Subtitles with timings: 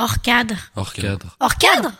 [0.00, 0.54] Hors cadre.
[0.76, 1.36] Hors cadre.
[1.40, 1.92] Hors cadre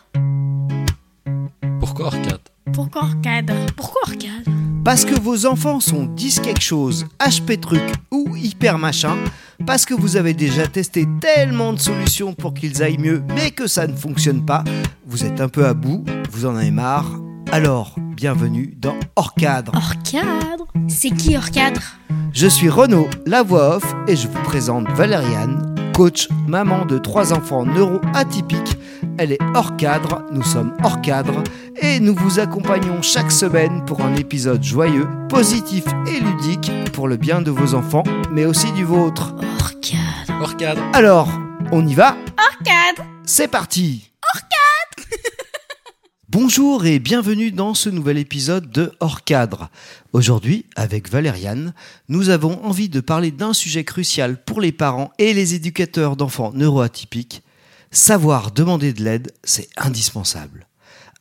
[1.81, 2.39] Pourquoi hors cadre?
[2.71, 3.53] Pourquoi hors cadre?
[3.75, 4.49] Pourquoi hors cadre?
[4.85, 9.17] Parce que vos enfants sont 10 quelque chose, HP truc ou hyper machin.
[9.67, 13.67] Parce que vous avez déjà testé tellement de solutions pour qu'ils aillent mieux, mais que
[13.67, 14.63] ça ne fonctionne pas.
[15.05, 17.19] Vous êtes un peu à bout, vous en avez marre.
[17.51, 19.73] Alors, bienvenue dans Hors cadre.
[19.75, 20.67] Hors cadre?
[20.87, 21.81] C'est qui hors cadre?
[22.31, 25.68] Je suis Renaud, la voix off, et je vous présente Valériane,
[25.99, 28.77] coach, maman de trois enfants neuro-atypiques.
[29.17, 31.43] Elle est hors cadre, nous sommes hors cadre,
[31.81, 37.17] et nous vous accompagnons chaque semaine pour un épisode joyeux, positif et ludique pour le
[37.17, 39.35] bien de vos enfants, mais aussi du vôtre.
[39.59, 40.41] Hors cadre.
[40.41, 40.81] Hors cadre.
[40.93, 41.27] Alors,
[41.73, 42.15] on y va?
[42.37, 44.08] Hors cadre C'est parti
[46.31, 49.71] Bonjour et bienvenue dans ce nouvel épisode de Hors cadre.
[50.13, 51.73] Aujourd'hui, avec Valériane,
[52.07, 56.51] nous avons envie de parler d'un sujet crucial pour les parents et les éducateurs d'enfants
[56.53, 57.41] neuroatypiques.
[57.89, 60.67] Savoir demander de l'aide, c'est indispensable.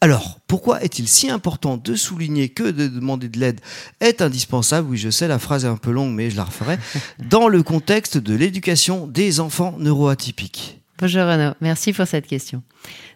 [0.03, 3.63] Alors, pourquoi est-il si important de souligner que de demander de l'aide
[4.01, 4.91] est indispensable?
[4.91, 6.79] Oui, je sais, la phrase est un peu longue, mais je la referai.
[7.31, 10.78] Dans le contexte de l'éducation des enfants neuroatypiques.
[11.01, 12.65] Bonjour Renaud, merci pour cette question.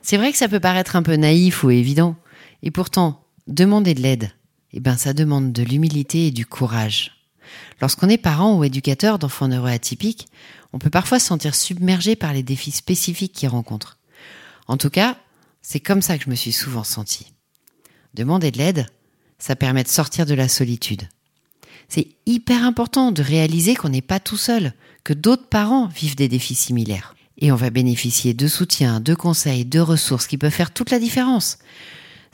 [0.03, 2.15] C'est vrai que ça peut paraître un peu naïf ou évident,
[2.63, 4.31] et pourtant, demander de l'aide,
[4.73, 7.27] eh ben, ça demande de l'humilité et du courage.
[7.81, 10.29] Lorsqu'on est parent ou éducateur d'enfants neuroatypiques,
[10.73, 13.99] on peut parfois se sentir submergé par les défis spécifiques qu'ils rencontrent.
[14.69, 15.17] En tout cas,
[15.61, 17.33] c'est comme ça que je me suis souvent senti.
[18.15, 18.87] Demander de l'aide,
[19.41, 21.09] ça permet de sortir de la solitude.
[21.89, 26.29] C'est hyper important de réaliser qu'on n'est pas tout seul, que d'autres parents vivent des
[26.29, 27.17] défis similaires.
[27.39, 30.99] Et on va bénéficier de soutien, de conseils, de ressources qui peuvent faire toute la
[30.99, 31.59] différence.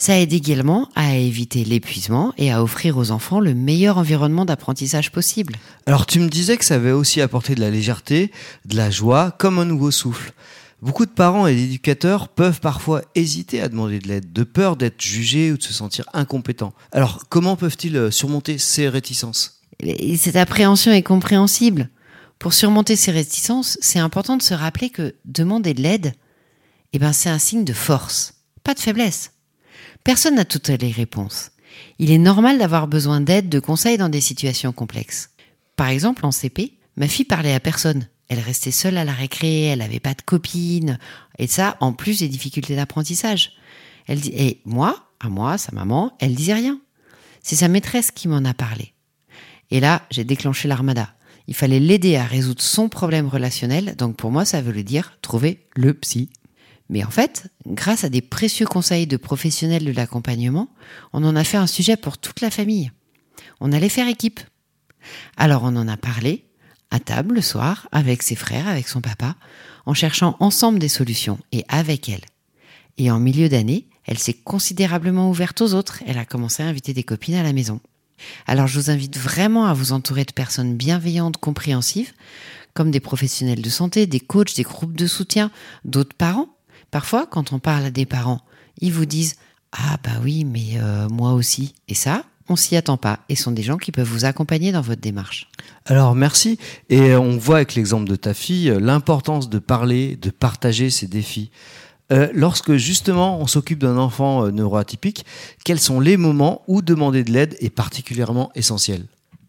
[0.00, 5.10] Ça aide également à éviter l'épuisement et à offrir aux enfants le meilleur environnement d'apprentissage
[5.10, 5.56] possible.
[5.86, 8.30] Alors tu me disais que ça avait aussi apporté de la légèreté,
[8.64, 10.32] de la joie, comme un nouveau souffle.
[10.80, 15.02] Beaucoup de parents et d'éducateurs peuvent parfois hésiter à demander de l'aide, de peur d'être
[15.02, 16.74] jugés ou de se sentir incompétents.
[16.92, 19.62] Alors comment peuvent-ils surmonter ces réticences?
[19.80, 21.90] Et cette appréhension est compréhensible.
[22.38, 26.12] Pour surmonter ces réticences, c'est important de se rappeler que demander de l'aide,
[26.92, 29.32] eh ben, c'est un signe de force, pas de faiblesse.
[30.04, 31.50] Personne n'a toutes les réponses.
[31.98, 35.30] Il est normal d'avoir besoin d'aide, de conseils dans des situations complexes.
[35.76, 38.08] Par exemple, en CP, ma fille parlait à personne.
[38.28, 40.98] Elle restait seule à la récré, elle n'avait pas de copine,
[41.38, 43.52] et ça, en plus des difficultés d'apprentissage.
[44.06, 46.80] Elle et moi, à moi, sa maman, elle disait rien.
[47.42, 48.92] C'est sa maîtresse qui m'en a parlé.
[49.70, 51.14] Et là, j'ai déclenché l'armada.
[51.48, 55.66] Il fallait l'aider à résoudre son problème relationnel, donc pour moi ça veut dire trouver
[55.74, 56.28] le psy.
[56.90, 60.68] Mais en fait, grâce à des précieux conseils de professionnels de l'accompagnement,
[61.14, 62.92] on en a fait un sujet pour toute la famille.
[63.60, 64.40] On allait faire équipe.
[65.38, 66.44] Alors on en a parlé,
[66.90, 69.34] à table le soir, avec ses frères, avec son papa,
[69.86, 72.24] en cherchant ensemble des solutions, et avec elle.
[72.98, 76.92] Et en milieu d'année, elle s'est considérablement ouverte aux autres, elle a commencé à inviter
[76.92, 77.80] des copines à la maison.
[78.46, 82.12] Alors je vous invite vraiment à vous entourer de personnes bienveillantes, compréhensives,
[82.74, 85.50] comme des professionnels de santé, des coachs, des groupes de soutien,
[85.84, 86.48] d'autres parents.
[86.90, 88.40] Parfois, quand on parle à des parents,
[88.80, 89.36] ils vous disent
[89.72, 91.74] Ah bah oui, mais euh, moi aussi.
[91.88, 94.80] Et ça, on s'y attend pas et sont des gens qui peuvent vous accompagner dans
[94.80, 95.48] votre démarche.
[95.86, 96.58] Alors merci.
[96.88, 101.50] Et on voit avec l'exemple de ta fille l'importance de parler, de partager ses défis.
[102.10, 105.26] Euh, lorsque justement on s'occupe d'un enfant euh, neuroatypique,
[105.64, 109.06] quels sont les moments où demander de l'aide est particulièrement essentiel?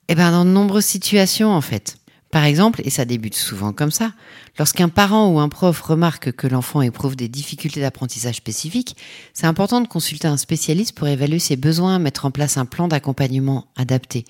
[0.10, 1.98] Eh bien, dans de nombreuses situations en fait.
[2.32, 4.14] Par exemple, et ça débute souvent comme ça,
[4.60, 8.96] lorsqu'un parent ou un prof remarque que l'enfant éprouve des difficultés d'apprentissage spécifiques,
[9.34, 12.88] c'est important de consulter un spécialiste pour évaluer ses besoins, mettre en place un plan
[12.88, 14.26] d'accompagnement adapté.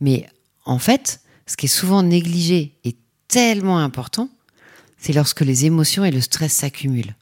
[0.00, 0.26] Mais
[0.66, 2.94] en fait, ce qui est souvent négligé et
[3.28, 4.28] tellement important,
[4.98, 7.14] c'est lorsque les émotions et le stress s'accumulent.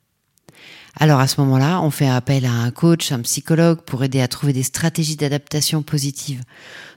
[0.98, 4.28] Alors à ce moment-là, on fait appel à un coach, un psychologue pour aider à
[4.28, 6.42] trouver des stratégies d'adaptation positives.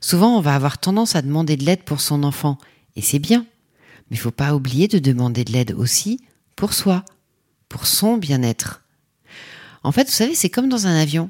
[0.02, 2.58] Souvent, on va avoir tendance à demander de l'aide pour son enfant,
[2.96, 3.46] et c'est bien.
[4.10, 6.20] Mais il faut pas oublier de demander de l'aide aussi
[6.56, 7.04] pour soi,
[7.70, 8.84] pour son bien-être.
[9.84, 11.30] En fait, vous savez, c'est comme dans un avion.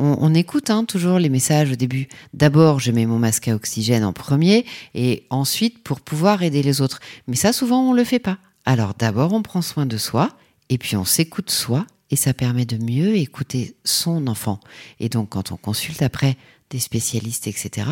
[0.00, 2.06] On, écoute hein, toujours les messages au début.
[2.32, 4.64] D'abord, je mets mon masque à oxygène en premier,
[4.94, 7.00] et ensuite pour pouvoir aider les autres.
[7.26, 8.38] Mais ça, souvent, on le fait pas.
[8.64, 10.30] Alors d'abord, on prend soin de soi,
[10.68, 14.60] et puis on s'écoute soi et ça permet de mieux écouter son enfant.
[15.00, 16.36] Et donc quand on consulte après
[16.70, 17.88] des spécialistes, etc.,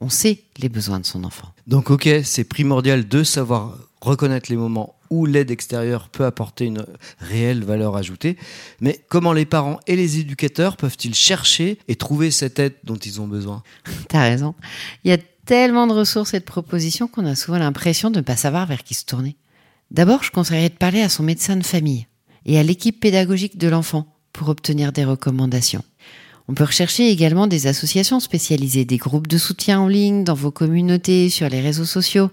[0.00, 1.48] on sait les besoins de son enfant.
[1.66, 6.84] Donc ok, c'est primordial de savoir reconnaître les moments où l'aide extérieure peut apporter une
[7.18, 8.36] réelle valeur ajoutée.
[8.80, 13.20] Mais comment les parents et les éducateurs peuvent-ils chercher et trouver cette aide dont ils
[13.20, 13.62] ont besoin?
[14.08, 14.54] T'as raison.
[15.04, 18.24] Il y a tellement de ressources et de propositions qu'on a souvent l'impression de ne
[18.24, 19.36] pas savoir vers qui se tourner.
[19.90, 22.06] D'abord, je conseillerais de parler à son médecin de famille
[22.44, 25.84] et à l'équipe pédagogique de l'enfant pour obtenir des recommandations.
[26.48, 30.52] On peut rechercher également des associations spécialisées, des groupes de soutien en ligne dans vos
[30.52, 32.30] communautés, sur les réseaux sociaux.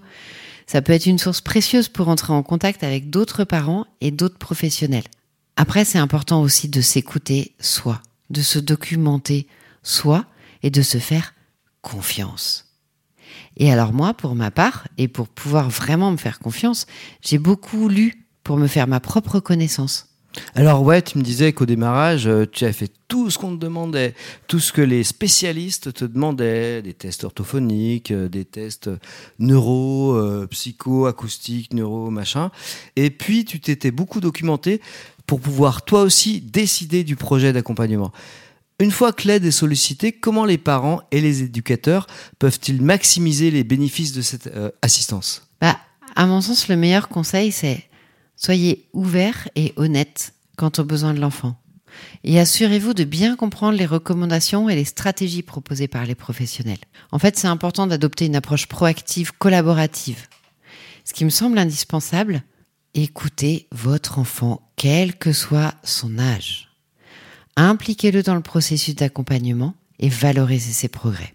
[0.66, 4.38] Ça peut être une source précieuse pour entrer en contact avec d'autres parents et d'autres
[4.38, 5.04] professionnels.
[5.56, 9.46] Après, c'est important aussi de s'écouter soi, de se documenter
[9.82, 10.26] soi
[10.62, 11.34] et de se faire
[11.82, 12.73] confiance.
[13.56, 16.86] Et alors moi, pour ma part, et pour pouvoir vraiment me faire confiance,
[17.22, 20.08] j'ai beaucoup lu pour me faire ma propre connaissance.
[20.54, 23.60] Alors ouais, tu me disais qu'au démarrage, euh, tu avais fait tout ce qu'on te
[23.60, 24.14] demandait,
[24.48, 28.90] tout ce que les spécialistes te demandaient, des tests orthophoniques, euh, des tests
[29.38, 32.50] neuro, euh, psycho, acoustiques, neuro, machin.
[32.96, 34.80] Et puis tu t'étais beaucoup documenté
[35.26, 38.12] pour pouvoir toi aussi décider du projet d'accompagnement.
[38.80, 42.08] Une fois que l'aide est sollicitée, comment les parents et les éducateurs
[42.40, 45.48] peuvent-ils maximiser les bénéfices de cette euh, assistance?
[45.60, 45.78] Bah,
[46.16, 47.88] à mon sens, le meilleur conseil, c'est
[48.34, 51.56] soyez ouvert et honnête quant aux besoins de l'enfant.
[52.24, 56.78] Et assurez-vous de bien comprendre les recommandations et les stratégies proposées par les professionnels.
[57.12, 60.26] En fait, c'est important d'adopter une approche proactive, collaborative.
[61.04, 62.42] Ce qui me semble indispensable,
[62.94, 66.73] écoutez votre enfant, quel que soit son âge.
[67.56, 71.34] Impliquez-le dans le processus d'accompagnement et valorisez ses progrès.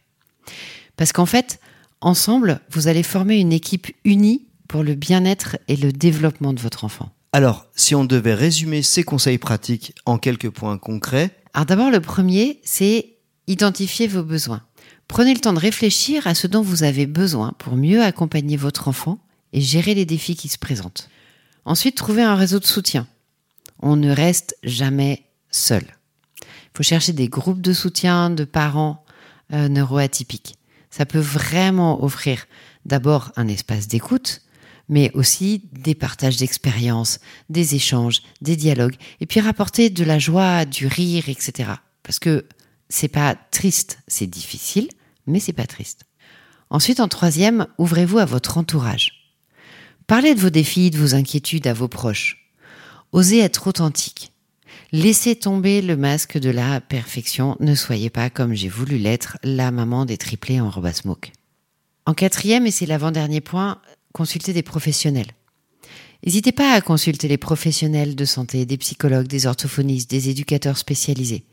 [0.97, 1.59] Parce qu'en fait,
[2.01, 6.83] ensemble, vous allez former une équipe unie pour le bien-être et le développement de votre
[6.83, 7.09] enfant.
[7.31, 12.01] Alors, si on devait résumer ces conseils pratiques en quelques points concrets, Alors d'abord, le
[12.01, 13.17] premier, c'est
[13.47, 14.63] identifier vos besoins.
[15.07, 18.87] Prenez le temps de réfléchir à ce dont vous avez besoin pour mieux accompagner votre
[18.87, 19.19] enfant
[19.53, 21.09] et gérer les défis qui se présentent.
[21.65, 23.07] Ensuite, trouvez un réseau de soutien.
[23.81, 25.83] On ne reste jamais seul.
[26.73, 29.03] Il faut chercher des groupes de soutien de parents
[29.53, 30.55] euh, neuroatypiques.
[30.89, 32.45] Ça peut vraiment offrir
[32.85, 34.41] d'abord un espace d'écoute,
[34.87, 37.19] mais aussi des partages d'expériences,
[37.49, 41.71] des échanges, des dialogues, et puis rapporter de la joie, du rire, etc.
[42.03, 42.45] Parce que
[42.89, 44.89] c'est pas triste, c'est difficile,
[45.27, 46.05] mais c'est pas triste.
[46.71, 49.33] Ensuite, en troisième, ouvrez-vous à votre entourage.
[50.07, 52.51] Parlez de vos défis, de vos inquiétudes à vos proches.
[53.11, 54.31] Osez être authentique.
[54.91, 57.55] Laissez tomber le masque de la perfection.
[57.59, 61.31] Ne soyez pas, comme j'ai voulu l'être, la maman des triplés en robe à smoke.
[62.07, 63.79] En quatrième, et c'est l'avant-dernier point,
[64.13, 65.31] consultez des professionnels.
[66.25, 71.45] N'hésitez pas à consulter les professionnels de santé, des psychologues, des orthophonistes, des éducateurs spécialisés.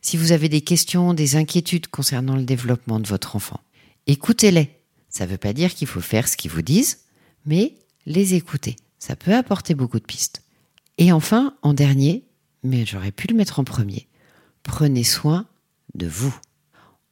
[0.00, 3.60] Si vous avez des questions, des inquiétudes concernant le développement de votre enfant,
[4.06, 4.70] écoutez-les.
[5.10, 7.00] Ça ne veut pas dire qu'il faut faire ce qu'ils vous disent,
[7.44, 7.74] mais
[8.06, 8.76] les écouter.
[8.98, 10.42] Ça peut apporter beaucoup de pistes.
[10.96, 12.24] Et enfin, en dernier,
[12.62, 14.08] mais j'aurais pu le mettre en premier,
[14.62, 15.46] prenez soin
[15.94, 16.34] de vous.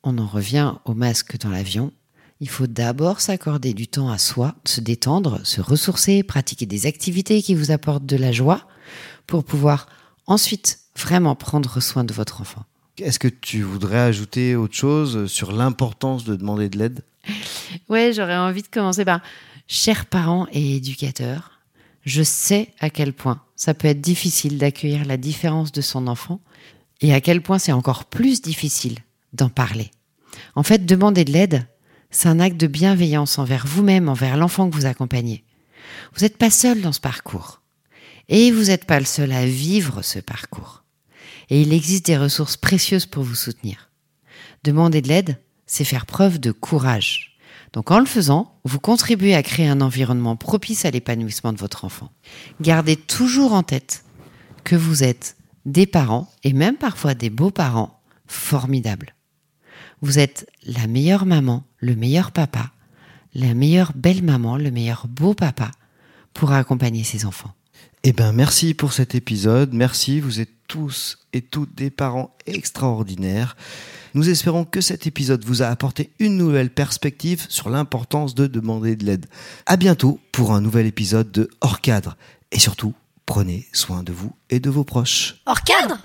[0.03, 1.93] On en revient au masque dans l'avion.
[2.41, 7.43] Il faut d'abord s'accorder du temps à soi, se détendre, se ressourcer, pratiquer des activités
[7.43, 8.69] qui vous apportent de la joie
[9.27, 9.89] pour pouvoir
[10.27, 12.65] ensuite vraiment prendre soin de votre enfant.
[12.99, 17.05] est-ce que tu voudrais ajouter autre chose sur l'importance de demander de l'aide?
[17.89, 19.21] Ouais, j'aurais envie de commencer par
[19.67, 21.58] chers parents et éducateurs,
[22.09, 26.41] je sais à quel point ça peut être difficile d'accueillir la différence de son enfant
[27.01, 28.99] et à quel point c'est encore plus difficile
[29.33, 29.91] d'en parler.
[30.55, 31.67] En fait, demander de l'aide,
[32.11, 35.45] c'est un acte de bienveillance envers vous-même, envers l'enfant que vous accompagnez.
[36.15, 37.61] Vous n'êtes pas seul dans ce parcours.
[38.29, 40.85] Et vous n'êtes pas le seul à vivre ce parcours.
[41.51, 43.91] Et il existe des ressources précieuses pour vous soutenir.
[44.65, 47.38] Demander de l'aide, c'est faire preuve de courage.
[47.79, 51.85] Donc en le faisant, vous contribuez à créer un environnement propice à l'épanouissement de votre
[51.85, 52.11] enfant.
[52.61, 54.05] Gardez toujours en tête
[54.65, 59.15] que vous êtes des parents, et même parfois des beaux-parents, formidables.
[60.01, 62.73] Vous êtes la meilleure maman, le meilleur papa,
[63.33, 65.71] la meilleure belle-maman, le meilleur beau-papa
[66.35, 67.53] pour accompagner ses enfants.
[68.03, 69.73] Eh bien, merci pour cet épisode.
[69.73, 73.57] Merci, vous êtes tous et toutes des parents extraordinaires.
[74.15, 78.95] Nous espérons que cet épisode vous a apporté une nouvelle perspective sur l'importance de demander
[78.95, 79.27] de l'aide.
[79.67, 82.17] À bientôt pour un nouvel épisode de Hors cadre.
[82.53, 82.95] Et surtout,
[83.27, 85.37] prenez soin de vous et de vos proches.
[85.47, 85.99] Hors cadre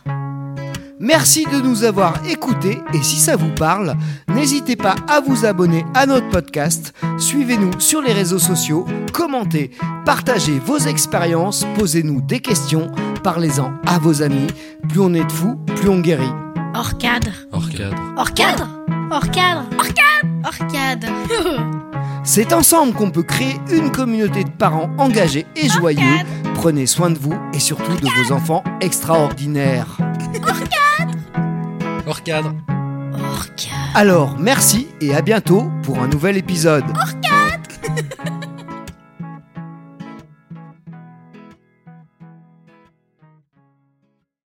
[0.99, 3.97] Merci de nous avoir écoutés et si ça vous parle,
[4.29, 9.71] n'hésitez pas à vous abonner à notre podcast, suivez-nous sur les réseaux sociaux, commentez,
[10.05, 12.89] partagez vos expériences, posez-nous des questions,
[13.23, 14.47] parlez-en à vos amis.
[14.89, 16.31] Plus on est de fous, plus on guérit.
[16.75, 17.95] Hors cadre Hors cadre.
[18.17, 18.67] Hors cadre
[19.11, 21.07] Hors cadre Hors cadre Hors cadre
[22.25, 26.19] C'est ensemble qu'on peut créer une communauté de parents engagés et joyeux.
[26.53, 29.97] Prenez soin de vous et surtout de vos enfants extraordinaires.
[30.47, 31.17] Hors cadre.
[32.07, 32.53] Hors cadre
[33.95, 36.85] Alors, merci et à bientôt pour un nouvel épisode.
[36.95, 37.19] Hors